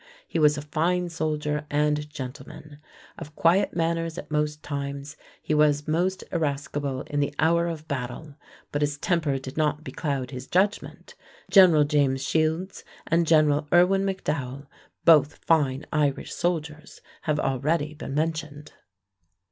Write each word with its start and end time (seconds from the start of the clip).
He 0.27 0.39
was 0.39 0.57
a 0.57 0.63
fine 0.63 1.09
soldier 1.09 1.67
and 1.69 2.09
gentleman. 2.09 2.79
Of 3.19 3.35
quiet 3.35 3.75
manners 3.75 4.17
at 4.17 4.31
most 4.31 4.63
times, 4.63 5.15
he 5.43 5.53
was 5.53 5.87
most 5.87 6.23
irascible 6.31 7.01
in 7.03 7.19
the 7.19 7.35
hour 7.37 7.67
of 7.67 7.87
battle, 7.87 8.33
but 8.71 8.81
his 8.81 8.97
temper 8.97 9.37
did 9.37 9.57
not 9.57 9.83
becloud 9.83 10.31
his 10.31 10.47
judgment. 10.47 11.13
General 11.51 11.83
James 11.83 12.23
Shields 12.23 12.83
and 13.05 13.27
General 13.27 13.67
Irwin 13.71 14.01
McDowell, 14.03 14.65
both 15.05 15.35
fine 15.45 15.85
Irish 15.93 16.33
soldiers, 16.33 17.01
have 17.25 17.39
already 17.39 17.93
been 17.93 18.15
mentioned. 18.15 18.73